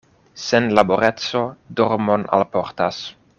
[0.43, 1.43] Senlaboreco
[1.81, 3.03] dormon alportas.